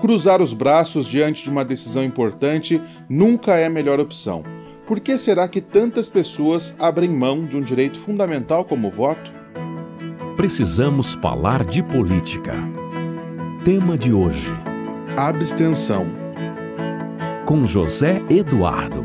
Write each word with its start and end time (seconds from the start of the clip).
Cruzar 0.00 0.40
os 0.40 0.52
braços 0.52 1.06
diante 1.06 1.44
de 1.44 1.50
uma 1.50 1.64
decisão 1.64 2.02
importante 2.02 2.80
nunca 3.08 3.56
é 3.56 3.66
a 3.66 3.70
melhor 3.70 4.00
opção. 4.00 4.42
Por 4.86 4.98
que 4.98 5.16
será 5.18 5.46
que 5.46 5.60
tantas 5.60 6.08
pessoas 6.08 6.74
abrem 6.78 7.10
mão 7.10 7.44
de 7.44 7.56
um 7.56 7.62
direito 7.62 7.98
fundamental 7.98 8.64
como 8.64 8.88
o 8.88 8.90
voto? 8.90 9.32
Precisamos 10.36 11.12
falar 11.14 11.64
de 11.64 11.82
política. 11.82 12.54
Tema 13.64 13.98
de 13.98 14.12
hoje: 14.12 14.52
Abstenção. 15.16 16.06
Com 17.44 17.66
José 17.66 18.22
Eduardo. 18.30 19.04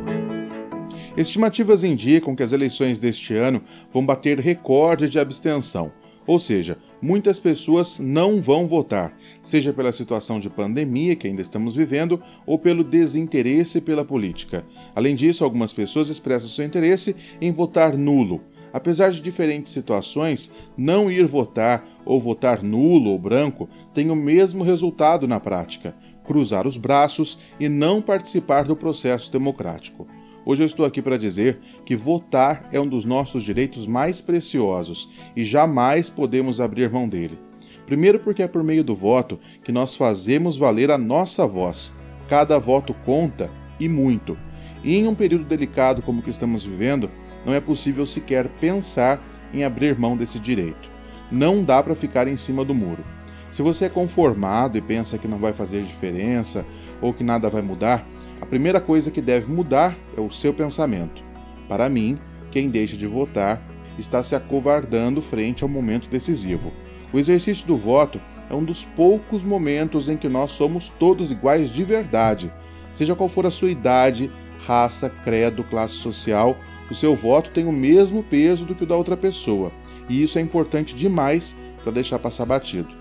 Estimativas 1.17 1.83
indicam 1.83 2.35
que 2.35 2.43
as 2.43 2.51
eleições 2.51 2.99
deste 2.99 3.35
ano 3.35 3.61
vão 3.91 4.05
bater 4.05 4.39
recorde 4.39 5.09
de 5.09 5.19
abstenção. 5.19 5.91
Ou 6.27 6.39
seja, 6.39 6.77
muitas 7.01 7.39
pessoas 7.39 7.99
não 7.99 8.41
vão 8.41 8.67
votar, 8.67 9.15
seja 9.41 9.71
pela 9.71 9.91
situação 9.91 10.39
de 10.39 10.49
pandemia 10.49 11.15
que 11.15 11.27
ainda 11.27 11.41
estamos 11.41 11.75
vivendo 11.75 12.19
ou 12.45 12.57
pelo 12.57 12.83
desinteresse 12.83 13.79
pela 13.79 14.03
política. 14.03 14.65
Além 14.95 15.15
disso, 15.15 15.43
algumas 15.43 15.71
pessoas 15.71 16.09
expressam 16.09 16.49
seu 16.49 16.65
interesse 16.65 17.15
em 17.39 17.51
votar 17.51 17.95
nulo. 17.95 18.41
Apesar 18.73 19.09
de 19.09 19.21
diferentes 19.21 19.71
situações, 19.71 20.51
não 20.75 21.09
ir 21.09 21.25
votar 21.25 21.87
ou 22.03 22.19
votar 22.19 22.61
nulo 22.61 23.11
ou 23.11 23.19
branco 23.19 23.69
tem 23.93 24.09
o 24.09 24.15
mesmo 24.15 24.63
resultado 24.65 25.27
na 25.27 25.39
prática: 25.39 25.95
cruzar 26.25 26.67
os 26.67 26.75
braços 26.75 27.37
e 27.57 27.69
não 27.69 28.01
participar 28.01 28.63
do 28.63 28.75
processo 28.75 29.31
democrático. 29.31 30.05
Hoje 30.47 30.61
eu 30.61 30.67
estou 30.67 30.85
aqui 30.85 31.01
para 31.01 31.17
dizer 31.17 31.59
que 31.83 31.95
votar 31.95 32.69
é 32.71 32.79
um 32.79 32.87
dos 32.87 33.03
nossos 33.03 33.41
direitos 33.41 33.87
mais 33.87 34.21
preciosos 34.21 35.09
e 35.35 35.43
jamais 35.43 36.07
podemos 36.07 36.61
abrir 36.61 36.91
mão 36.91 37.09
dele. 37.09 37.39
Primeiro, 37.87 38.19
porque 38.19 38.43
é 38.43 38.47
por 38.47 38.63
meio 38.63 38.83
do 38.83 38.95
voto 38.95 39.39
que 39.63 39.71
nós 39.71 39.95
fazemos 39.95 40.55
valer 40.55 40.91
a 40.91 40.99
nossa 40.99 41.47
voz. 41.47 41.95
Cada 42.27 42.59
voto 42.59 42.93
conta 42.93 43.49
e 43.79 43.89
muito. 43.89 44.37
E 44.83 44.95
em 44.95 45.07
um 45.07 45.15
período 45.15 45.45
delicado 45.45 46.03
como 46.03 46.19
o 46.19 46.23
que 46.23 46.29
estamos 46.29 46.63
vivendo, 46.63 47.09
não 47.43 47.51
é 47.51 47.59
possível 47.59 48.05
sequer 48.05 48.47
pensar 48.59 49.27
em 49.51 49.63
abrir 49.63 49.97
mão 49.97 50.15
desse 50.15 50.37
direito. 50.37 50.91
Não 51.31 51.63
dá 51.63 51.81
para 51.81 51.95
ficar 51.95 52.27
em 52.27 52.37
cima 52.37 52.63
do 52.63 52.73
muro. 52.73 53.03
Se 53.49 53.63
você 53.63 53.85
é 53.85 53.89
conformado 53.89 54.77
e 54.77 54.81
pensa 54.81 55.17
que 55.17 55.27
não 55.27 55.39
vai 55.39 55.53
fazer 55.53 55.81
diferença 55.83 56.65
ou 57.01 57.13
que 57.13 57.23
nada 57.23 57.49
vai 57.49 57.63
mudar, 57.63 58.07
a 58.45 58.47
primeira 58.47 58.79
coisa 58.79 59.09
que 59.09 59.23
deve 59.23 59.51
mudar 59.51 59.97
é 60.15 60.21
o 60.21 60.29
seu 60.29 60.53
pensamento. 60.53 61.23
Para 61.67 61.89
mim, 61.89 62.19
quem 62.51 62.69
deixa 62.69 62.95
de 62.95 63.07
votar 63.07 63.59
está 63.97 64.21
se 64.21 64.35
acovardando 64.35 65.19
frente 65.19 65.63
ao 65.63 65.69
momento 65.69 66.07
decisivo. 66.07 66.71
O 67.11 67.17
exercício 67.17 67.65
do 67.65 67.75
voto 67.75 68.21
é 68.47 68.53
um 68.53 68.63
dos 68.63 68.83
poucos 68.83 69.43
momentos 69.43 70.07
em 70.07 70.15
que 70.15 70.29
nós 70.29 70.51
somos 70.51 70.89
todos 70.89 71.31
iguais 71.31 71.71
de 71.71 71.83
verdade. 71.83 72.53
Seja 72.93 73.15
qual 73.15 73.27
for 73.27 73.47
a 73.47 73.51
sua 73.51 73.71
idade, 73.71 74.31
raça, 74.63 75.09
credo, 75.09 75.63
classe 75.63 75.95
social, 75.95 76.55
o 76.87 76.93
seu 76.93 77.15
voto 77.15 77.49
tem 77.49 77.65
o 77.65 77.71
mesmo 77.71 78.21
peso 78.21 78.63
do 78.63 78.75
que 78.75 78.83
o 78.83 78.87
da 78.87 78.95
outra 78.95 79.17
pessoa, 79.17 79.71
e 80.07 80.21
isso 80.21 80.37
é 80.37 80.41
importante 80.41 80.93
demais 80.93 81.55
para 81.81 81.91
deixar 81.91 82.19
passar 82.19 82.45
batido. 82.45 82.93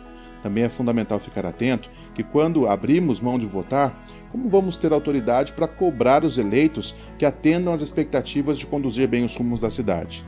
Também 0.42 0.64
é 0.64 0.68
fundamental 0.68 1.18
ficar 1.18 1.46
atento 1.46 1.90
que 2.14 2.22
quando 2.22 2.66
abrimos 2.66 3.18
mão 3.18 3.38
de 3.38 3.46
votar, 3.46 4.04
como 4.34 4.48
vamos 4.48 4.76
ter 4.76 4.92
autoridade 4.92 5.52
para 5.52 5.68
cobrar 5.68 6.24
os 6.24 6.38
eleitos 6.38 6.92
que 7.16 7.24
atendam 7.24 7.72
às 7.72 7.80
expectativas 7.80 8.58
de 8.58 8.66
conduzir 8.66 9.06
bem 9.06 9.24
os 9.24 9.36
rumos 9.36 9.60
da 9.60 9.70
cidade? 9.70 10.26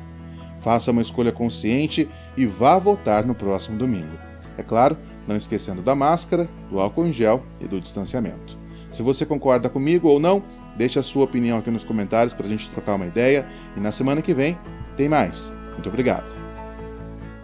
Faça 0.60 0.92
uma 0.92 1.02
escolha 1.02 1.32
consciente 1.32 2.08
e 2.36 2.46
vá 2.46 2.78
votar 2.78 3.26
no 3.26 3.34
próximo 3.34 3.76
domingo. 3.76 4.16
É 4.56 4.62
claro, 4.62 4.96
não 5.26 5.36
esquecendo 5.36 5.82
da 5.82 5.96
máscara, 5.96 6.48
do 6.70 6.78
álcool 6.78 7.04
em 7.04 7.12
gel 7.12 7.44
e 7.60 7.66
do 7.66 7.80
distanciamento. 7.80 8.56
Se 8.92 9.02
você 9.02 9.26
concorda 9.26 9.68
comigo 9.68 10.06
ou 10.06 10.20
não, 10.20 10.40
deixe 10.76 11.00
a 11.00 11.02
sua 11.02 11.24
opinião 11.24 11.58
aqui 11.58 11.72
nos 11.72 11.82
comentários 11.82 12.32
para 12.32 12.46
a 12.46 12.48
gente 12.48 12.70
trocar 12.70 12.94
uma 12.94 13.08
ideia 13.08 13.44
e 13.76 13.80
na 13.80 13.90
semana 13.90 14.22
que 14.22 14.32
vem 14.32 14.56
tem 14.96 15.08
mais. 15.08 15.52
Muito 15.72 15.88
obrigado. 15.88 16.32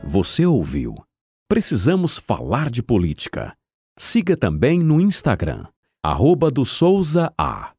Você 0.05 0.47
ouviu? 0.47 0.95
Precisamos 1.49 2.19
falar 2.19 2.71
de 2.71 2.85
política. 2.85 3.53
Siga 3.99 4.37
também 4.37 4.79
no 4.79 5.01
Instagram 5.01 5.65
arroba 6.05 6.51
do 6.51 6.65
Souza 6.65 7.33
A. 7.39 7.71